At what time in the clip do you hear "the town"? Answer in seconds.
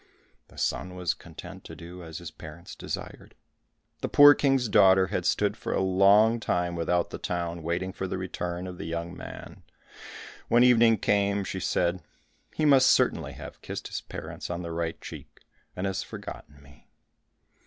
7.11-7.61